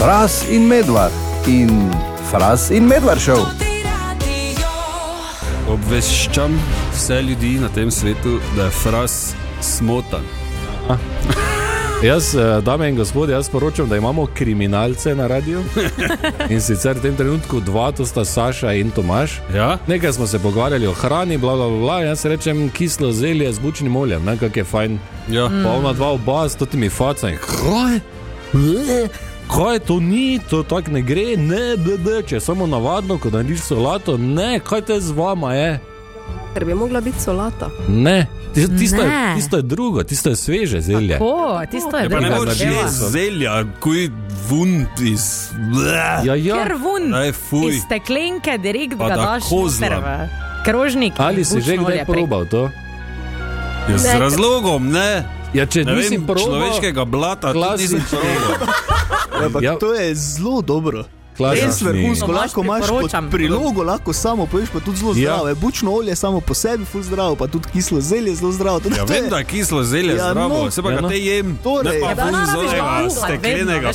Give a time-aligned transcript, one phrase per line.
[0.00, 1.12] Fras in medvard
[1.46, 1.90] in
[2.30, 3.42] Fras in medvard šel.
[5.68, 6.54] Obveščam
[6.94, 10.24] vse ljudi na tem svetu, da je fras smotan.
[12.08, 15.60] Jaz, eh, dame in gospodje, jaz poročam, da imamo kriminalce na radiju.
[16.54, 19.36] In sicer v tem trenutku dva, to sta Saša in Tomaš.
[19.54, 19.78] Ja?
[19.86, 23.96] Nekaj smo se pogovarjali o hrani, bla, bla, bla, jaz rečem kislo zelje z bučnim
[23.96, 24.98] oljem, ne kak je fajn.
[25.28, 25.50] Ja.
[25.64, 27.36] Pa ona dva oba s totimi facami.
[27.36, 28.00] Kaj?
[29.50, 33.30] Kaj to ni, to tako ne gre, ne, ble, ble, če je samo navadno, ko
[33.30, 35.80] narediš solato, ne, kaj te z vama je.
[36.54, 37.70] Ker bi mogla biti solata.
[37.88, 41.18] Ne, tisto, tisto, je, tisto je drugo, tisto je sveže zelje.
[41.18, 44.10] Tako, tisto je Ja, pa ne moreš jesti zelja, kuj
[44.48, 45.50] vund iz.
[45.72, 46.24] Bleh.
[46.24, 46.62] Ja, ja.
[46.62, 47.74] Ker vun Aj, fuj.
[47.74, 50.28] iz steklenke direkt Pa ga da daš v
[50.64, 51.12] krožnik.
[51.16, 52.70] Ali si že kdaj probal to?
[53.88, 55.39] Ja, z razlogom, ne.
[55.54, 58.02] Ja, če Ne nisi vem, probal, človeškega blata, tudi nisem.
[59.40, 59.72] Ampak Ja.
[59.72, 59.78] ja.
[59.78, 61.04] to je zelo dobro.
[61.40, 62.84] Res vrhunsko, Tomaž, lahko imaš
[63.30, 65.16] prilogo, lahko samo poješ, pa tudi zelo Ja.
[65.16, 65.48] zdravo.
[65.48, 68.80] Je bučno olje samo po sebi, ful zdravo, pa tudi kislo zelje zelo zdravo.
[68.80, 70.70] Tudi Ja, vem, da je kislo zelje Ja, zdravo, no.
[70.70, 71.08] se pa Ja, no.
[71.08, 71.58] te jem.
[71.62, 71.92] Torej.
[71.92, 73.92] ne pa Ja, fun no, no, onega vedno, steklenega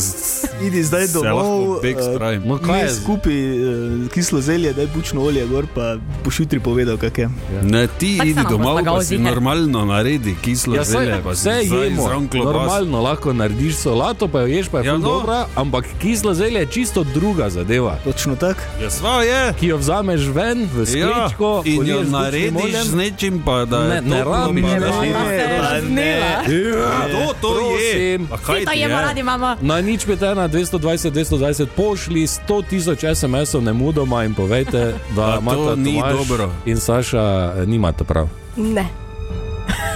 [0.00, 1.94] s- Idi zdaj domov, eh.
[2.40, 6.60] No, kaj je skupaj uh, kislo zelje, da je bučno olje gor, pa boš jutri
[6.60, 7.28] povedal, kak je.
[7.62, 13.00] Ne, ti idi domov, pa si normalno naredi kislo Ja, zelje, pa si jemo, normalno
[13.00, 15.04] lahko narediš solato, pa jo ješ, pa je Ja, ja, no.
[15.08, 17.98] dobra, ampak kislo zelje je čisto druga zadeva.
[18.04, 18.60] Točno tako.
[18.82, 19.54] Ja, sva je.
[19.54, 23.94] Ki jo vzameš ven v Ja, sklečko, in jo narediš z nečim, pa da Ne,
[23.94, 25.12] je ne rabiš, ne da- rabiš.
[25.60, 26.10] Pa ne,
[26.46, 28.18] Ja, To, to je.
[28.18, 28.28] Prosim.
[28.28, 29.02] A kaj to jemo je?
[29.02, 29.56] radi, mama?
[29.60, 30.78] Na nič petena 220,
[31.10, 36.50] 220 pošli 100 tisoč SMS-ov ne mudoma in povejte, da A to ni dobro.
[36.64, 37.24] In Saša
[37.64, 38.28] nimata prav.
[38.56, 39.05] Ne.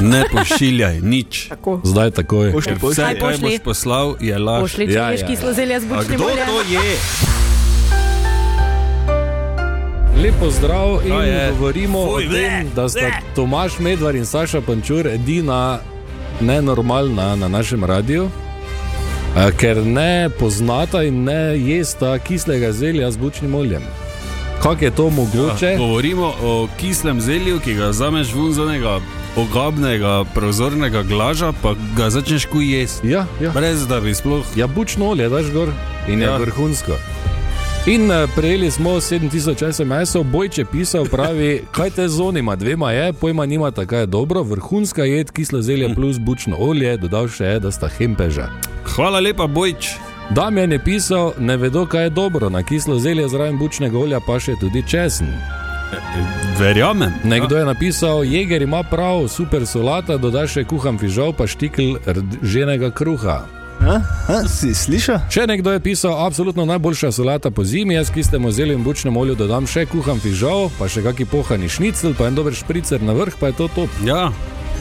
[0.01, 1.47] Ne pošiljaj, nič.
[1.49, 1.81] Tako.
[1.85, 2.53] Zdaj takoj.
[2.53, 3.05] Pošlji, Ker pošlji.
[3.05, 3.43] vse, pošlji?
[3.43, 4.61] boš poslal, je laž.
[4.63, 5.55] Pošli, če Ja, ješ ja, kislo ja.
[5.55, 6.47] zelje z bučnim kdo oljem.
[6.47, 6.97] to je?
[10.17, 11.51] Lepo zdrav in To je.
[11.51, 13.15] govorimo Fuj, o tem, da sta bleh.
[13.35, 15.79] Tomaš Medvar in Saša Pančur edina
[16.41, 18.29] nenormalna na našem radiju.
[19.57, 23.83] Ker ne poznata in ne jesta kislega zelja z bučnim oljem.
[24.63, 25.67] Kako je to mogoče?
[25.67, 29.01] Ja, govorimo o kislem zelju, ki ga vzameš ven z onega
[29.37, 33.09] ogabnega prozornega glaža, pa ga začneš kuj jesti.
[33.09, 33.51] Ja, ja.
[33.51, 34.47] Brez da bi sploh.
[34.57, 35.69] Ja, bučno olje daš gor
[36.09, 36.27] in ja.
[36.27, 36.33] Ja.
[36.33, 36.99] je vrhunsko.
[37.87, 43.47] In uh, prejeli smo 7000 SMS-ov, bojče pisal, pravi, kaj te zonima, dvema je, pojma
[43.47, 47.73] nima, tako je dobro, vrhunska jed, kislo zelje plus bučno olje, dodal še je, da
[47.73, 48.51] sta hempeža.
[48.85, 49.95] Hvala lepa, Bojč.
[50.31, 54.39] Damjan je pisal, ne vedo, kaj je dobro, na kislo zelje zraven bučnega olja pa
[54.41, 55.60] še tudi česen.
[56.57, 57.13] Verjamem.
[57.25, 61.97] Nekdo je napisal, jeger ima prav, super solata, dodaš še kuham fižol, pa štikl
[62.41, 63.47] rženega kruha.
[63.81, 63.95] A?
[64.29, 65.25] A, si sliša?
[65.27, 68.85] Še nekdo je pisal, absolutno najboljša solata po zimi, jaz ki ste mu zelju in
[68.85, 73.01] bučnem olju dodam še kuham fižol, pa še kaki pohani šnicl, pa en dober špricer
[73.01, 73.89] na vrh, pa je to top.
[74.05, 74.29] Ja,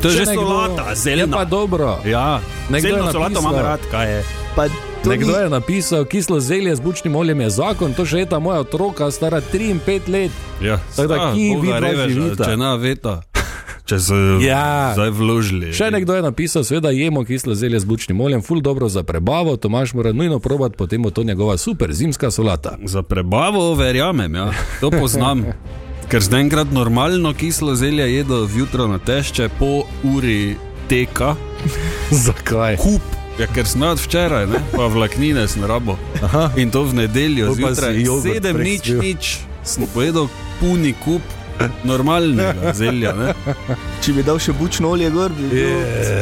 [0.02, 1.46] to je Še že nekdo- solata, Je pa zelena.
[1.46, 1.96] dobro.
[2.04, 4.20] Ja, Nekdo je zeleno solato imam rad, kaj je.
[4.52, 4.68] Pa
[5.04, 8.26] to Nekdo ni- je napisal, kislo zelje z bučnim oljem je zakon, to še je
[8.28, 10.32] ta moja otroka, stara 3 in 5 let.
[10.62, 12.44] Ja, Tako da sta, kje Boga vi dva reveža, živita?
[12.44, 13.14] Če ne veta,
[13.88, 14.92] če so Ja.
[14.94, 15.72] zdaj vložili.
[15.72, 19.56] Še nekdo je napisal, seveda jemo kislo zelje z bučnim oljem, ful dobro za prebavo,
[19.56, 22.76] Tomaš mora nujno probati, potem bo to njegova super zimska solata.
[22.84, 24.52] Za prebavo verjamem, ja.
[24.80, 25.46] to poznam.
[26.10, 30.56] Ker zdaj enkrat normalno kislo zelje jedo zjutraj na tešče po uri
[30.88, 31.36] teka,
[32.26, 32.78] Zakaj?
[32.78, 33.19] kup.
[33.40, 34.60] Ja, ker sem od včeraj, ne?
[34.76, 35.96] pa vlaknine sem rabo.
[36.60, 39.00] In to v nedeljo zjutraj, sedem nič, spil.
[39.00, 39.24] nič,
[39.64, 40.28] sem pojedel
[40.60, 41.24] puni kup
[41.88, 43.14] normalnega zelja.
[43.16, 43.32] Ne?
[44.04, 45.72] Če bi dal še bučno olje gor, bi bil.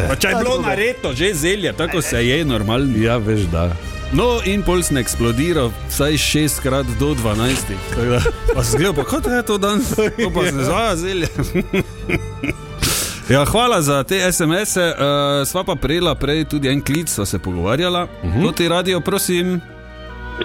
[0.10, 0.68] Pa če je bilo Tako da.
[0.70, 2.94] nareto, že zelje, tako se je normalno.
[3.02, 3.72] Ja, veš, da.
[4.14, 7.74] No, in pol sem eksplodiral vsaj šestkrat do 12.
[7.92, 8.22] Tako da,
[8.54, 9.82] Pa sem gledal, pa kot je to dan,
[10.22, 11.28] to pa se zvaja zelje.
[13.30, 14.88] Ja, hvala za te SMS-e.
[14.88, 18.04] Uh, sva pa prejela prej tudi en klic, sva se pogovarjala.
[18.04, 18.46] Uh -huh.
[18.46, 19.62] To ti radio, prosim.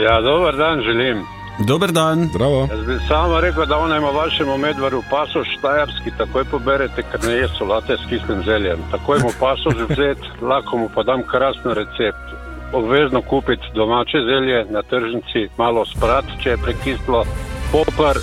[0.00, 1.23] Ja, dober dan želim.
[1.69, 2.29] Dober dan.
[2.34, 2.69] Zdravo.
[2.70, 7.32] Jaz bi samo rekel, da onaj ima vašemu medvaru pasoš štajerski, takoj poberete, ker ne
[7.32, 8.79] je solate s kislim zeljem.
[8.90, 12.26] Takoj mu pasoš vzeti, lahko mu pa dam krasen recept.
[12.73, 17.25] Obvezno kupiti domače zelje na tržnici, malo sprat, če je prekislo,
[17.73, 18.17] popar,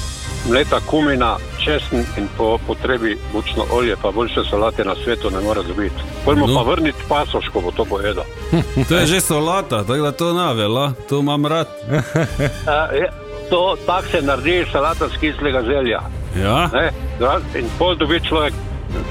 [0.50, 1.36] mleta kumina,
[1.69, 5.95] česen in po potrebi bučno olje, pa boljše solate na svetu ne more dobiti.
[6.25, 6.56] Pojmo No.
[6.56, 8.24] pa vrniti pasoš, ko bo to pojedel.
[8.89, 11.68] To je že solata, tako da to navela, to imam rad.
[11.89, 13.10] Uh, je,
[13.50, 16.01] to tako se naredi salata z kislega zelja.
[16.38, 16.92] Ja, Ne?
[17.56, 18.54] In pol dobi človek,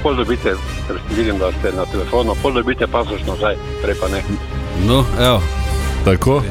[0.03, 0.55] pol dobite,
[0.87, 4.23] ker vidim, da ste na telefonu, pol dobite pasoš nazaj, prej pa ne.
[4.87, 5.41] no, evo.
[6.05, 6.41] Tako.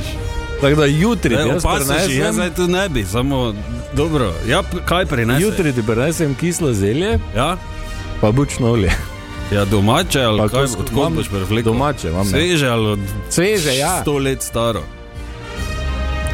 [0.61, 3.55] Tako da jutri ti Ne, jaz opasaš, jaz prenesem, zdaj tu ne bi, samo
[3.93, 4.33] dobro.
[4.45, 5.43] Ja, kaj prineseš?
[5.43, 7.57] jutri ti prenesem kislo zelje, Ja?
[8.21, 8.91] pa bučno olje.
[9.53, 11.63] ja, domače ali Pa kaj, imam boš prevlekel?
[11.65, 12.21] Domače imam.
[12.21, 12.31] ne.
[12.31, 12.99] Sveže ali od
[13.31, 14.01] Sveže, ja.
[14.03, 14.83] sto let staro.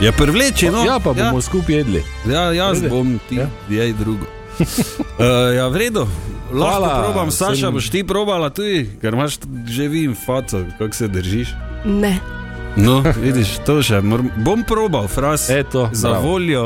[0.00, 0.84] Je privleči, no?
[0.84, 2.02] Ja, pa bomo skupaj jedli.
[2.26, 2.88] Ja, jaz Ajde.
[2.88, 3.48] bom ti, Ja.
[3.70, 3.76] ja.
[3.76, 4.26] jej drugo.
[4.58, 4.66] uh,
[5.56, 6.06] ja, v redu.
[6.52, 10.94] Lahko Hvala, probam, Saša, sem- boš ti probala tudi, ker imaš že vim faco, kako
[10.94, 11.48] se držiš.
[11.84, 12.18] Ne.
[12.76, 14.30] No, vidiš, to še moram.
[14.36, 16.28] Bom probal, fras, Eto, za bravo.
[16.28, 16.64] voljo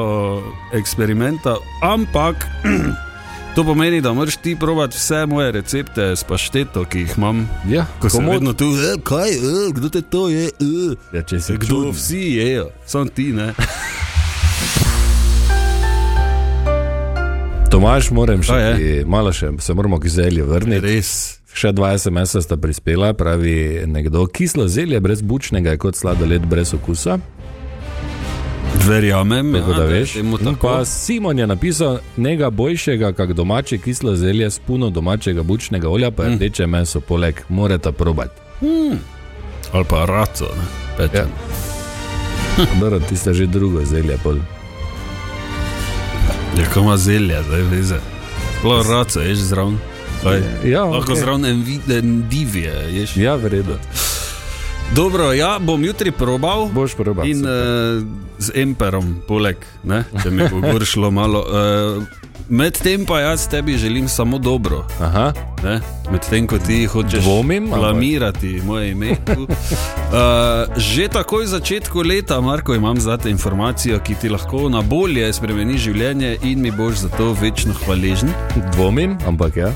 [0.72, 1.52] eksperimenta,
[1.82, 2.46] ampak
[3.54, 7.44] to pomeni, da moraš ti probati vse moje recepte s pašteto, ki jih imam.
[7.66, 9.38] Ja, Ko sem komod- vedno tu, e, kaj, e,
[9.70, 10.46] kdo te to je?
[10.48, 10.96] E.
[11.12, 13.52] Ja, če se Kdo kdo vsi jejo, samo ti ne.
[17.70, 18.56] Tomaš, moram še,
[19.06, 20.80] malo še, se moramo k zelju vrniti.
[20.80, 21.10] Res.
[21.58, 26.74] Še dva SMS-a sta prispela, pravi nekdo, kislo zelje brez bučnega je kot sladoled brez
[26.74, 27.18] okusa.
[28.80, 30.12] Verjamem, Tako da ja, veš.
[30.38, 30.54] tako.
[30.62, 36.10] Pa Simon je napisal, nega boljšega, kak domače kislo zelje s puno domačega bučnega olja,
[36.10, 36.34] pa Mm.
[36.34, 38.40] rdeče meso poleg, morate probati.
[39.72, 40.46] Ali pa raco,
[40.98, 41.08] ne.
[41.14, 41.26] Ja.
[42.80, 44.16] Dobro, tiste že drugo zelje.
[44.22, 44.36] Pol.
[46.56, 47.98] Ja, koma zelja, zdaj veze.
[48.58, 49.78] Sploh raco, ješ zraven.
[50.22, 50.42] Kaj?
[50.64, 51.22] Ja, Lahko okej.
[51.22, 53.16] zraven en viden divje, ješ.
[53.16, 53.76] Ja, vredno.
[54.96, 56.68] Dobro, ja, bom jutri probal.
[56.72, 57.28] Boš probal.
[57.28, 57.50] In uh,
[58.38, 61.44] z emperom, poleg, ne, če mi bo šlo malo.
[61.44, 62.02] Uh,
[62.48, 64.86] Medtem pa jaz tebi želim samo dobro.
[65.00, 65.32] Aha,
[65.64, 65.80] ne,
[66.10, 69.16] Medtem ko ti hočeš Dvomim, blamirati moje ime.
[69.26, 69.46] tu.
[70.08, 74.80] Uh, že takoj v začetku leta, Marko, imam za te informacijo, ki ti lahko na
[74.80, 78.32] bolje spremeni življenje in mi boš za to večno hvaležen.
[78.72, 79.68] dvomim, ampak ja.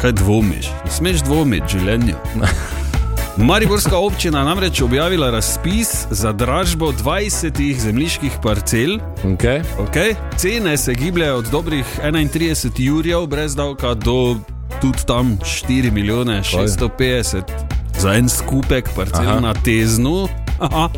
[0.00, 0.70] Kaj dvomiš?
[0.84, 2.14] Ne smeš dvomiti življenju.
[3.48, 8.98] Mariborska občina namreč objavila razpis za dražbo 20 zemljiških parcel.
[9.24, 9.62] Okay.
[9.78, 10.14] Okay.
[10.36, 14.36] Cene se gibljejo od dobrih 31 jurjev brez davka do
[14.80, 17.42] tudi tam 4 milijone 650
[17.98, 19.28] za en skupek parcel.
[19.28, 19.40] Aha.
[19.40, 20.28] na teznu.
[20.58, 20.88] Aha.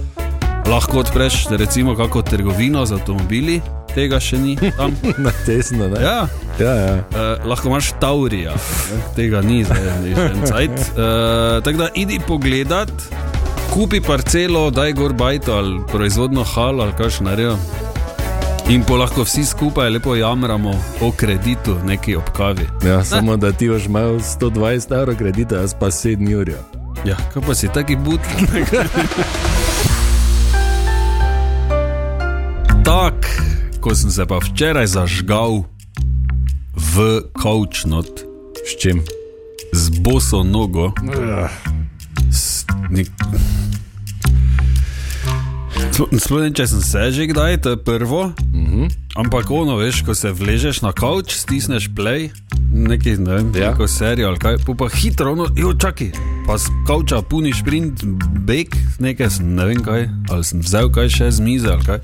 [0.67, 3.61] Lahko odpreš recimo kako trgovino z avtomobili,
[3.95, 4.97] tega še ni tam.
[5.25, 6.01] Na tesno, ne?
[6.03, 6.29] Ja.
[6.61, 6.95] Ja, ja.
[6.95, 8.53] Uh, lahko imaš Taurija,
[9.17, 10.77] tega ni zdaj, že en cajt.
[10.93, 12.93] Uh, tako da idi pogledat,
[13.73, 17.57] kupi parcelo, daj gor bajto ali proizvodno halo ali kaj še naredijo.
[18.71, 22.69] In po lahko vsi skupaj lepo jamramo o kreditu, neki ob kavi.
[22.87, 26.63] ja samo da ti boš imel 120 evrov kredita, jaz pa 7 jurjev.
[27.05, 28.21] Ja, kaj pa si taki but?
[32.85, 33.15] tak,
[33.83, 35.67] ko sem se pa včeraj zažgal
[36.79, 38.23] v kavčnot.
[38.63, 39.03] S čim?
[39.73, 40.93] z boso nogo.
[42.31, 43.09] S nek...
[45.93, 48.33] Sploh če sem se že kdaj, to je prvo.
[48.53, 48.87] Mm -hmm.
[49.17, 52.31] Ampak ono, veš, ko se vležeš na kavč, stisneš play,
[52.73, 53.71] neki, ne vem, Ja.
[53.71, 56.11] neko serijo ali kaj, pa, hitro, no, jo, čakaj,
[56.47, 58.05] pa z kavča puni sprint,
[58.47, 61.99] beg, nekaj, ne vem kaj, ali sem vzel kaj še z mize ali kaj.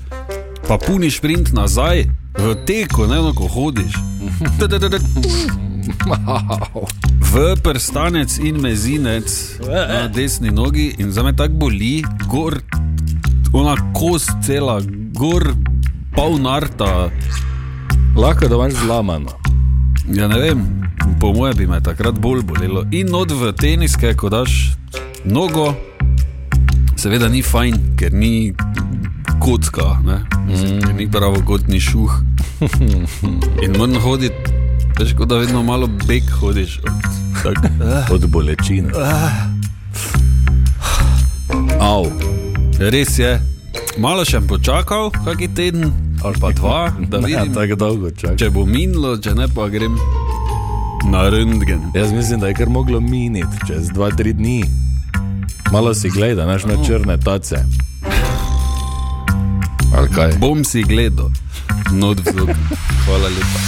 [0.69, 2.03] Pa puni sprint nazaj,
[2.37, 3.89] v teku, ne no, ko hodiš.
[7.33, 9.25] V prstanec in mezinec
[9.65, 12.61] na desni nogi, in za me tako boli, gor,
[13.49, 14.77] ona kost cela,
[15.17, 15.57] gor,
[16.13, 17.09] pol narta.
[18.13, 19.33] Lahko da imaš zlamano.
[20.13, 20.61] Ja, ne vem,
[21.17, 22.85] po mojem bi me takrat bolj bolelo.
[22.93, 24.77] In not v teniske, ko daš
[25.25, 25.73] nogo,
[26.93, 28.53] seveda ni fajn, ker ni
[29.49, 30.21] kocka, ne?
[30.85, 32.11] Ker ni pravokotni šuh.
[33.63, 34.53] In moram hoditi,
[34.99, 36.79] veš, kot da vedno malo beg hodiš.
[36.85, 36.91] Od,
[37.43, 37.57] tak.
[38.13, 38.93] Od bolečine.
[41.79, 42.05] Av.
[42.79, 43.39] Res je.
[43.97, 45.89] Malo še bom počakal, kaki teden
[46.23, 48.37] ali pa dva, da Ja, vidim, tako dolgo čakam.
[48.37, 49.95] če bo minilo, če ne pa grem
[51.09, 51.89] na röntgen.
[51.95, 54.63] Jaz mislim, da je kar moglo miniti čez 2-3 dni.
[55.71, 57.63] Malo si gledaj, znaš na črne tace.
[60.09, 60.39] Ali kaj?
[60.39, 61.29] Bom si gledal,
[61.91, 62.49] not v zub.
[63.05, 63.59] Hvala lepa.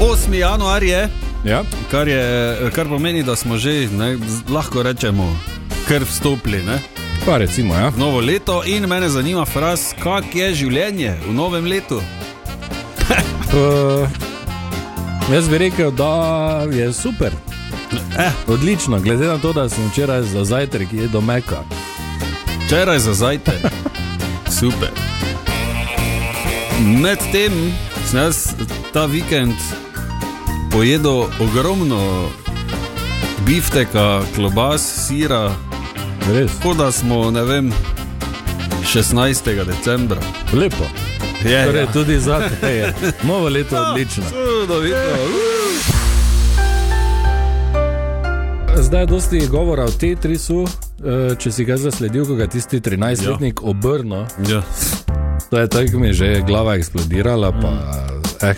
[0.00, 0.34] 8.
[0.34, 1.08] januar je,
[1.44, 1.62] Ja?
[1.90, 4.16] kar, je, kar pomeni, da smo že, ne,
[4.48, 5.36] lahko rečemo,
[5.88, 6.78] kar vstopili ne,
[7.26, 7.92] Pa recimo, ja.
[7.96, 8.62] novo leto.
[8.64, 12.00] In mene zanima, fraz, kak je življenje v novem letu.
[13.52, 14.08] Uh,
[15.34, 17.32] jaz bi rekel, da je super.
[18.18, 18.32] Eh.
[18.48, 21.60] Odlično, glede na to, da sem včeraj za zajtrk jedel meka.
[22.70, 23.66] Včeraj za zajtrk.
[24.60, 24.88] Super.
[27.02, 27.52] Medtem
[28.06, 28.54] sem jaz
[28.92, 29.54] ta vikend
[30.72, 32.28] pojedel ogromno
[33.46, 35.50] bifteka, klobas, sira
[36.30, 37.72] Res, Kot da smo, ne vem,
[38.94, 39.64] 16.
[39.64, 40.20] decembra.
[40.52, 40.84] lepo.
[41.44, 41.92] Je, Torej, ja.
[41.92, 42.94] tudi za te je.
[43.22, 44.24] Novo leto odlično.
[44.60, 44.96] Čudovito.
[48.76, 50.66] Zdaj je dosti govora o Tetrisu,
[51.38, 54.26] če si ga zasledil, ko ga tisti 13-letnik obrnil.
[54.48, 54.60] Ja.
[55.50, 57.52] To je tako, mi je že glava eksplodirala.
[57.52, 57.70] Pa,
[58.42, 58.54] eh,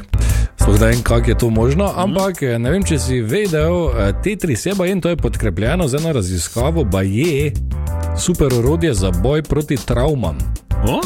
[0.63, 4.13] Sploh da vem, kako je to možno, ampak eh, ne vem, če si vedel, eh,
[4.23, 7.53] Tetris je bajen, to je podkrepljeno z eno raziskavo, pa je
[8.19, 10.39] super orodje za boj proti travmam.
[10.87, 11.01] O?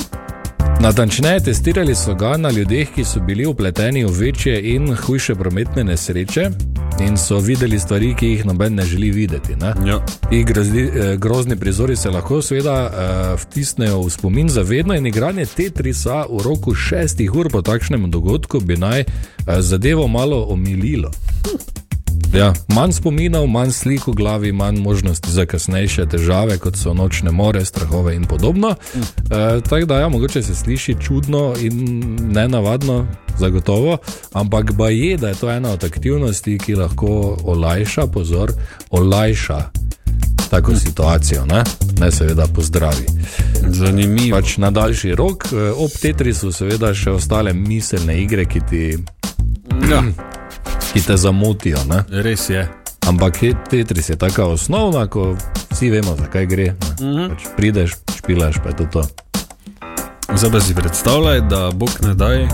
[0.80, 5.84] Natančneje testirali so ga na ljudeh, ki so bili upleteni v večje in hujše prometne
[5.84, 6.50] nesreče
[7.00, 9.56] in so videli stvari, ki jih noben ne želi videti.
[9.56, 9.74] Ne?
[9.86, 10.00] Ja.
[10.30, 15.06] Ti grozni, eh, grozni prizori se lahko seveda eh, vtisnejo v spomin za vedno in
[15.06, 19.06] igranje Tetrisa v roku šestih ur po takšnem dogodku bi naj eh,
[19.60, 21.10] zadevo malo omililo.
[22.34, 27.30] Ja, manj spominov, manj slik v glavi, manj možnosti za kasnejše težave, kot so nočne
[27.30, 28.74] more, strahove in podobno.
[28.94, 33.06] E, tako da, ja, mogoče se sliši čudno in nenavadno,
[33.38, 33.98] zagotovo,
[34.32, 38.52] ampak ba je, da je to ena od aktivnosti, ki lahko olajša, pozor,
[38.90, 39.62] olajša
[40.50, 41.64] tako situacijo, ne,
[42.00, 43.06] ne seveda pozdravi.
[43.68, 44.36] Zanimivo.
[44.36, 48.98] Pač na daljši rok, eh, ob Tetrisu, seveda še ostale miselne igre, ki, ti,
[49.90, 50.02] Ja,
[50.92, 51.78] ki te zamotijo.
[51.88, 52.04] Ne?
[52.22, 52.68] res je.
[53.06, 53.38] Ampak
[53.70, 55.36] Tetris je tako osnovna, ko
[55.70, 56.72] vsi vemo, zakaj gre.
[57.00, 57.28] Mm -hmm.
[57.28, 58.84] pač prideš, špilaš, pa je to.
[58.84, 59.06] to.
[60.34, 62.48] Zdaj pa si predstavljaj, da bog ne daj,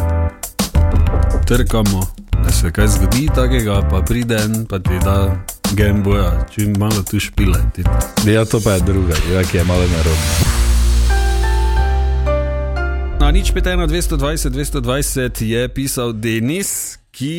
[1.47, 2.07] trkamo,
[2.45, 7.03] da se kaj zgodi takega, pa pride en, pa ti da Game Boya, čim malo
[7.11, 7.59] tu špile.
[8.27, 10.63] Ja, to pa je druga, ja, ki je malo nerodna.
[13.21, 17.37] Na nič 5, 220, 220 je pisal Denis, ki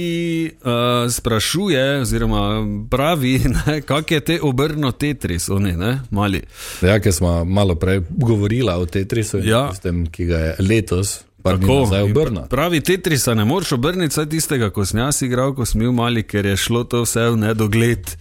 [0.56, 0.72] uh,
[1.10, 2.42] sprašuje, oziroma
[2.90, 3.42] pravi,
[3.86, 6.44] kako je te obrno Tetris, oni, ne, mali.
[6.82, 9.70] Ja, ker smo malo prej govorili o Tetrisu, Ja.
[9.70, 12.46] tistem, ki ga je letos, Tako, obrnil.
[12.48, 16.24] Pravi Tetrisa ne moreš obrniti, saj tistega, ko sem jaz igral, ko sem bil mali,
[16.24, 18.14] ker je šlo to vse v nedogled.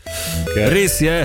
[0.50, 1.20] Ker- Res je.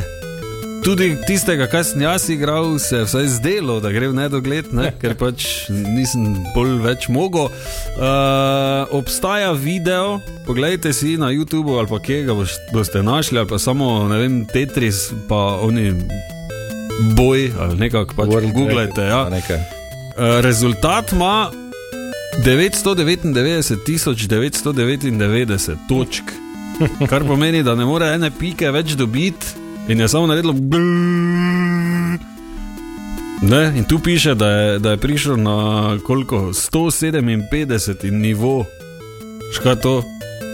[0.87, 4.93] Tudi tistega, kar sem jaz igral, se je vsaj zdelo, da gre v nedogled, ne?
[5.01, 7.49] ker pač nisem bolj več mogel.
[7.97, 13.51] Uh, obstaja video, poglejte si na YouTubu ali pa kje ga boš, boste našli, ali
[13.51, 15.91] pa samo ne vem, Tetris, pa oni
[17.19, 19.11] boj ali nekako pač World googlajte.
[19.11, 19.27] Ja.
[19.27, 19.59] nekaj.
[19.59, 21.51] Uh, rezultat ima
[22.47, 26.31] 999 999 točk,
[27.11, 30.53] kar pomeni, da ne more ene pike več dobiti in je samo naredilo.
[33.41, 35.57] Ne, in tu piše, da je, da je prišel na
[35.99, 38.65] koliko 157 nivo,
[39.53, 40.03] škaj to.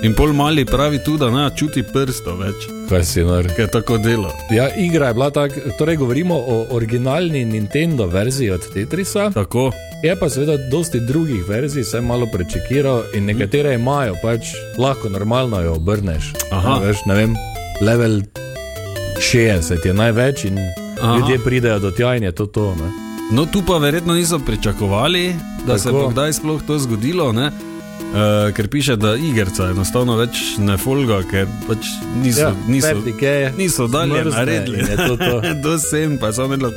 [0.04, 3.48] In pol mali pravi tudi, da ne čuti prstov več, Kaj si nor.
[3.56, 4.34] ker tako dela.
[4.52, 9.32] Ja, igra je bila tako, torej govorimo o originalni Nintendo verziji od Tetrisa.
[9.32, 9.72] Tako.
[10.04, 15.62] Je pa seveda dosti drugih verzij, sem malo prečekiral in nekatere imajo, pač lahko normalno
[15.62, 16.34] jo obrneš.
[16.52, 16.80] Aha.
[16.80, 17.36] Ne, veš, ne vem,
[17.82, 18.22] level
[19.26, 20.58] 60 je največ in
[21.02, 21.18] Aha.
[21.18, 22.76] Ljudje pridejo do tja in je to to.
[22.76, 22.90] Ne?
[23.32, 25.80] No, tu pa verjetno niso pričakovali, da Tako.
[25.80, 27.32] se bo kdaj sploh to zgodilo.
[27.32, 27.48] Ne?
[28.06, 28.20] Uh,
[28.54, 33.88] ker piše, da igrica enostavno več ne folga, ker pač niso, ja, niso, vertike, niso
[33.88, 34.78] dalje naredili.
[34.80, 35.42] je to to.
[35.64, 36.70] Do sem pa samo vedno.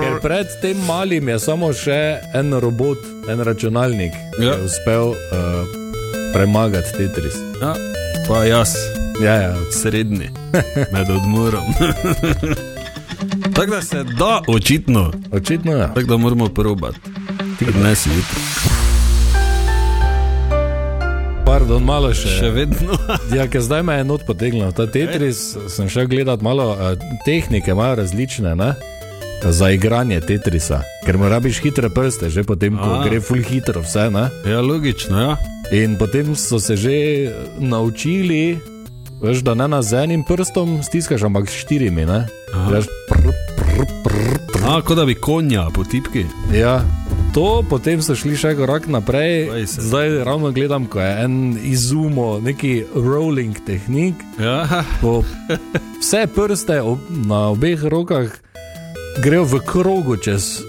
[0.00, 1.98] Ker pred tem malim je samo še
[2.32, 4.52] en robot, en računalnik, ki Ja.
[4.52, 5.16] je uspel uh,
[6.32, 7.34] premagati Tetris.
[7.60, 7.74] Ja,
[8.28, 8.76] pa jaz,
[9.24, 9.54] Ja, ja.
[9.82, 10.30] srednji,
[10.92, 11.64] med odmorom.
[13.54, 15.86] Tako da se da, očitno, Očitno je.
[15.94, 16.98] tako da moramo probati.
[17.82, 18.40] Ne si jutri.
[21.44, 22.28] Pardon, malo še.
[22.28, 22.96] Še vedno.
[23.36, 24.70] Ja, ker zdaj me je not potegnil.
[24.72, 26.94] Ta Tetris sem šel gledat malo, eh,
[27.26, 28.54] tehnike imajo različne.
[28.56, 28.74] Ne?
[29.44, 33.00] Za igranje Tetrisa, ker moraš hitre prste, že potem, ko.
[33.00, 33.04] A.
[33.08, 34.10] gre full hitro, vse.
[34.12, 34.28] Ne?
[34.46, 35.36] Ja, logično, ja.
[35.72, 36.96] In potem so se že
[37.58, 38.58] naučili,
[39.20, 42.06] veš, da ne na z enim prstom stiskaš, ampak s štirimi.
[42.70, 44.64] Veš, prr, prr, prr, prr.
[44.68, 46.26] A, kot da bi konja po tipki.
[46.54, 46.80] Ja,
[47.34, 49.64] to potem so šli še korak naprej.
[49.66, 54.20] Zdaj ravno gledam, ko je en izumo, neki rolling tehnik.
[54.40, 54.84] Ja,
[56.00, 58.32] vse prste ob, na obeh rokah
[59.20, 60.62] grejo v krogu čez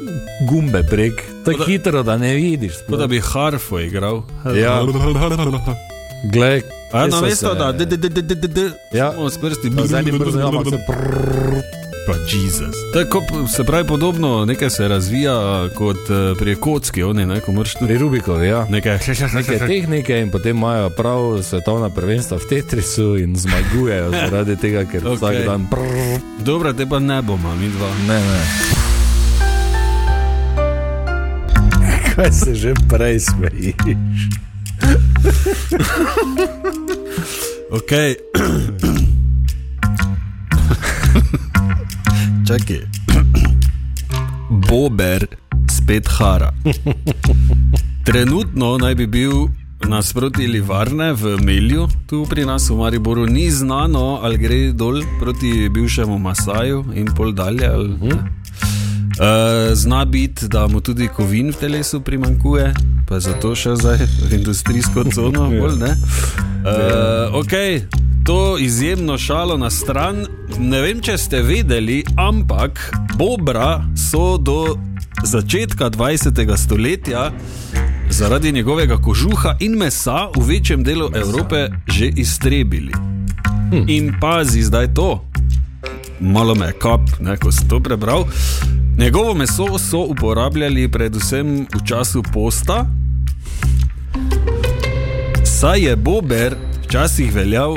[0.49, 2.83] gumbe prek, tako hitro, da ne vidiš.
[2.89, 4.23] kot da bi harfo igral.
[4.55, 4.81] Ja.
[6.23, 6.61] Glej,
[6.91, 9.11] A na mesto, da d, d, d, d, d, d, d, Ja.
[9.11, 11.61] samo s prsti zadnji prsti imamo se prrrr.
[12.07, 12.75] Pa Jezus.
[12.93, 17.73] Tako se pravi podobno, nekaj se razvija kot eh, pri kocki, oni ne, ko moraš
[17.73, 18.65] tudi Pri Rubikovi, ja.
[18.69, 18.99] nekaj.
[19.33, 25.03] Neke tehnike in potem imajo prav svetovna prvenstva v Tetrisu in zmagujejo zaradi tega, ker
[25.03, 25.15] okay.
[25.15, 27.89] vsak dan prrrr, Dobro, te pa ne bomo, mi dva.
[28.07, 28.41] Ne, ne.
[32.15, 34.50] Kaj se že prej smejiš?
[37.71, 37.91] Ok.
[42.47, 42.81] Čakaj.
[44.69, 45.27] Bober
[45.71, 46.51] spet hara.
[48.05, 49.47] Trenutno naj bi bil
[49.87, 55.69] nasproti Livarne v Melju, tu pri nas v Mariboru, ni znano, ali gre dol proti
[55.69, 57.67] bivšemu Masaju in pol dalje.
[57.67, 58.19] Ali, uh,
[59.75, 62.73] zna biti, da mu tudi kovin v telesu primankuje,
[63.09, 63.99] pa zato še zdaj
[64.29, 65.49] v industrijsko cono.
[65.49, 65.91] Bolj, ne?
[66.65, 67.53] uh, ok,
[68.25, 70.25] to izjemno šalo na stran.
[70.59, 72.81] Ne vem, če ste vedeli, ampak
[73.17, 74.77] Bobra so do
[75.23, 76.57] začetka 20.
[76.57, 77.29] stoletja
[78.09, 82.93] zaradi njegovega kožuha in mesa v večjem delu Evrope že iztrebili.
[83.71, 83.85] Hm.
[83.87, 85.25] In pazi zdaj to,
[86.19, 88.25] malo me je kap, ne, ko sem to prebral.
[89.01, 92.85] Njegovo meso so uporabljali predvsem v času posta,
[95.45, 97.75] saj je bober včasih veljal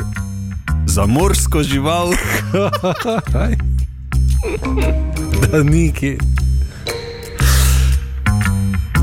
[0.87, 2.13] za morsko žival.
[5.53, 6.19] Da niki.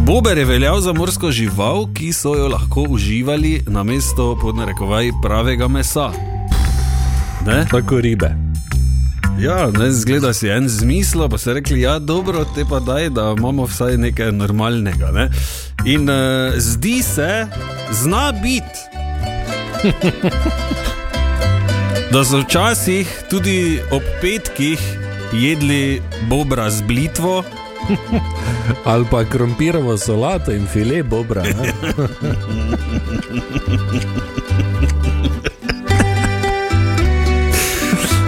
[0.05, 5.67] Bober je veljal za morsko žival, ki so jo lahko uživali na mesto podnarekovaj pravega
[5.67, 6.11] mesa.
[7.45, 7.65] Ne?
[7.71, 8.50] Tako ribe.
[9.41, 13.33] Ja, ne, zgleda si en zmisel, pa so rekli, ja, dobro, te pa daj, da
[13.37, 15.09] imamo vsaj nekaj normalnega.
[15.15, 15.29] Ne?
[15.89, 17.47] In uh, zdi se,
[18.03, 18.79] zna biti,
[22.13, 24.79] da so včasih tudi ob petkih
[25.33, 27.43] jedli bobra z blitvo.
[28.85, 31.43] Ali pa krompirovo solato in file bobra.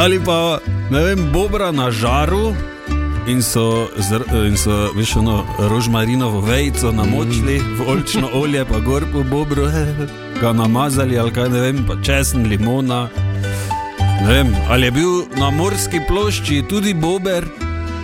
[0.04, 0.60] ali pa
[0.94, 2.54] ne vem, bobra na žaru.
[3.28, 3.88] In so,
[4.46, 9.66] in so veš, ono, rožmarinovo vejico namočili v olčno olje, pa gor po bobru,
[10.42, 13.08] ga namazali, ali kaj ne vem, pa česen, limona.
[14.22, 17.48] Ne vem, ali je bil na morski plošči tudi bober,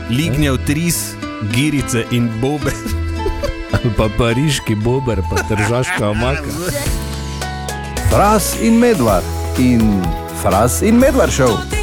[0.10, 1.14] lignjev tris,
[1.54, 2.74] girice in bober.
[3.70, 6.74] Ali pa pariški bober, pa tržaška omaka.
[8.10, 9.26] Fras in medvard
[9.60, 10.02] in
[10.42, 11.79] Fras in medvard šel.